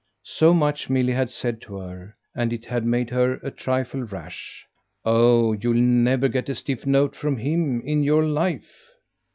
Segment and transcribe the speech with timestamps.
[0.25, 4.65] So much Milly had said to her, and it had made her a trifle rash.
[5.05, 8.89] "Oh you'll never get a stiff note from him in your life."